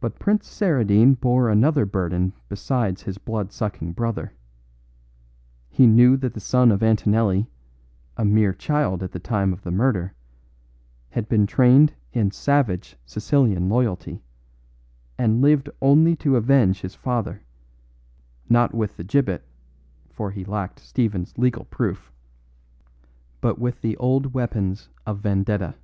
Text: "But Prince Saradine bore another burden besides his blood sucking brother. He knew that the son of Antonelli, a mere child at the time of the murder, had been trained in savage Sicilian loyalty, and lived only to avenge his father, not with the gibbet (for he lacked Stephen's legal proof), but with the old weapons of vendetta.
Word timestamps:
"But 0.00 0.18
Prince 0.18 0.46
Saradine 0.48 1.20
bore 1.20 1.50
another 1.50 1.84
burden 1.84 2.32
besides 2.48 3.02
his 3.02 3.18
blood 3.18 3.52
sucking 3.52 3.92
brother. 3.92 4.32
He 5.68 5.86
knew 5.86 6.16
that 6.16 6.32
the 6.32 6.40
son 6.40 6.72
of 6.72 6.82
Antonelli, 6.82 7.50
a 8.16 8.24
mere 8.24 8.54
child 8.54 9.02
at 9.02 9.12
the 9.12 9.18
time 9.18 9.52
of 9.52 9.64
the 9.64 9.70
murder, 9.70 10.14
had 11.10 11.28
been 11.28 11.46
trained 11.46 11.92
in 12.14 12.30
savage 12.30 12.96
Sicilian 13.04 13.68
loyalty, 13.68 14.22
and 15.18 15.42
lived 15.42 15.68
only 15.82 16.16
to 16.16 16.36
avenge 16.36 16.80
his 16.80 16.94
father, 16.94 17.42
not 18.48 18.72
with 18.74 18.96
the 18.96 19.04
gibbet 19.04 19.44
(for 20.08 20.30
he 20.30 20.42
lacked 20.42 20.80
Stephen's 20.80 21.36
legal 21.36 21.66
proof), 21.66 22.10
but 23.42 23.58
with 23.58 23.82
the 23.82 23.94
old 23.98 24.32
weapons 24.32 24.88
of 25.04 25.18
vendetta. 25.18 25.74